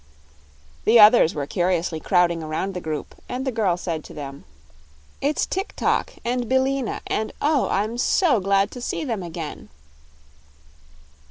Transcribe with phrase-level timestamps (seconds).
[0.83, 4.45] The others were curiously crowding around the group, and the girl said to them:
[5.21, 7.69] "It's Tik tok and Billina; and oh!
[7.69, 9.69] I'm so glad to see them again."